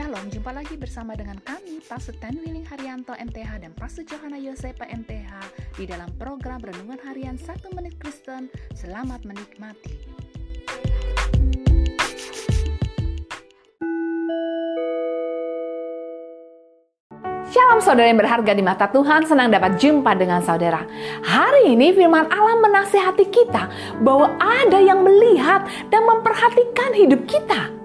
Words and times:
Shalom, 0.00 0.32
jumpa 0.32 0.56
lagi 0.56 0.80
bersama 0.80 1.12
dengan 1.12 1.36
kami, 1.44 1.76
Pastor 1.84 2.16
Ten 2.24 2.40
Willing 2.40 2.64
Haryanto 2.64 3.12
MTH 3.12 3.60
dan 3.60 3.76
Pastor 3.76 4.00
Johanna 4.08 4.40
Yosepa 4.40 4.88
MTH 4.88 5.28
di 5.76 5.84
dalam 5.84 6.08
program 6.16 6.56
Renungan 6.56 6.96
Harian 7.04 7.36
1 7.36 7.76
Menit 7.76 8.00
Kristen. 8.00 8.48
Selamat 8.72 9.28
menikmati. 9.28 9.92
Shalom 17.52 17.84
saudara 17.84 18.08
yang 18.08 18.24
berharga 18.24 18.56
di 18.56 18.64
mata 18.64 18.88
Tuhan, 18.88 19.28
senang 19.28 19.52
dapat 19.52 19.76
jumpa 19.76 20.16
dengan 20.16 20.40
saudara. 20.40 20.80
Hari 21.28 21.76
ini 21.76 21.92
firman 21.92 22.24
Allah 22.32 22.56
menasehati 22.56 23.28
kita 23.28 23.68
bahwa 24.00 24.32
ada 24.40 24.80
yang 24.80 25.04
melihat 25.04 25.68
dan 25.92 26.08
memperhatikan 26.08 26.96
hidup 26.96 27.20
kita. 27.28 27.76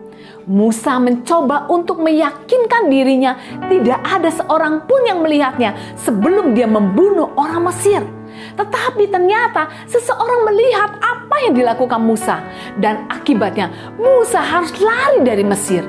Musa 0.45 1.01
mencoba 1.01 1.65
untuk 1.73 2.05
meyakinkan 2.05 2.85
dirinya 2.85 3.33
tidak 3.65 3.97
ada 4.05 4.29
seorang 4.29 4.85
pun 4.85 5.01
yang 5.01 5.25
melihatnya 5.25 5.73
sebelum 5.97 6.53
dia 6.53 6.69
membunuh 6.69 7.33
orang 7.33 7.65
Mesir. 7.65 8.05
Tetapi 8.53 9.09
ternyata 9.09 9.65
seseorang 9.89 10.45
melihat 10.45 11.01
apa 11.01 11.35
yang 11.49 11.57
dilakukan 11.57 11.97
Musa 11.97 12.45
dan 12.77 13.09
akibatnya 13.09 13.97
Musa 13.97 14.37
harus 14.37 14.69
lari 14.77 15.25
dari 15.25 15.41
Mesir. 15.41 15.81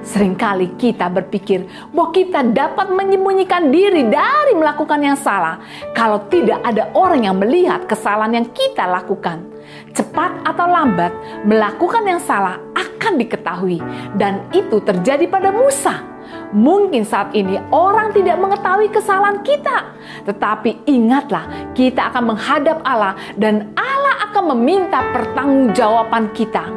Seringkali 0.00 0.80
kita 0.80 1.12
berpikir 1.12 1.68
bahwa 1.92 2.08
kita 2.08 2.40
dapat 2.40 2.88
menyembunyikan 2.88 3.68
diri 3.68 4.08
dari 4.08 4.56
melakukan 4.56 4.96
yang 4.96 5.18
salah 5.20 5.60
kalau 5.92 6.24
tidak 6.32 6.56
ada 6.64 6.88
orang 6.96 7.28
yang 7.28 7.36
melihat 7.36 7.84
kesalahan 7.84 8.40
yang 8.40 8.48
kita 8.48 8.88
lakukan. 8.88 9.44
Cepat 9.92 10.40
atau 10.48 10.66
lambat, 10.66 11.12
melakukan 11.44 12.00
yang 12.08 12.22
salah 12.22 12.56
akan 13.00 13.16
diketahui, 13.16 13.80
dan 14.20 14.44
itu 14.52 14.76
terjadi 14.84 15.24
pada 15.24 15.48
Musa. 15.48 16.04
Mungkin 16.52 17.08
saat 17.08 17.32
ini 17.32 17.56
orang 17.72 18.12
tidak 18.12 18.36
mengetahui 18.36 18.92
kesalahan 18.92 19.40
kita, 19.40 19.96
tetapi 20.28 20.84
ingatlah, 20.84 21.72
kita 21.72 22.12
akan 22.12 22.36
menghadap 22.36 22.84
Allah, 22.84 23.16
dan 23.40 23.72
Allah 23.72 24.28
akan 24.28 24.52
meminta 24.52 25.00
pertanggungjawaban 25.16 26.28
kita. 26.36 26.68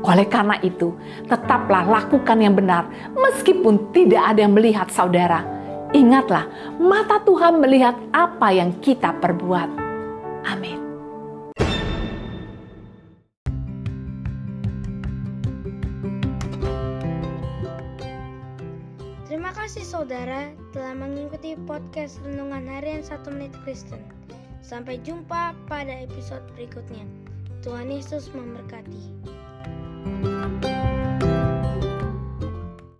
Oleh 0.00 0.24
karena 0.24 0.56
itu, 0.64 0.96
tetaplah 1.28 1.84
lakukan 1.84 2.40
yang 2.40 2.56
benar, 2.56 2.88
meskipun 3.12 3.92
tidak 3.92 4.32
ada 4.32 4.48
yang 4.48 4.56
melihat 4.56 4.88
saudara. 4.88 5.44
Ingatlah, 5.92 6.48
mata 6.80 7.20
Tuhan 7.20 7.60
melihat 7.60 7.94
apa 8.16 8.48
yang 8.48 8.80
kita 8.80 9.12
perbuat. 9.20 9.68
Amin. 10.46 10.75
Kasih 19.56 19.88
saudara 19.88 20.52
telah 20.76 20.92
mengikuti 20.92 21.56
podcast 21.64 22.20
Renungan 22.28 22.68
Harian 22.68 23.00
1 23.00 23.24
Menit 23.32 23.56
Kristen. 23.64 24.04
Sampai 24.60 25.00
jumpa 25.00 25.56
pada 25.64 25.96
episode 25.96 26.44
berikutnya. 26.52 27.08
Tuhan 27.64 27.88
Yesus 27.88 28.28
memberkati. 28.36 29.00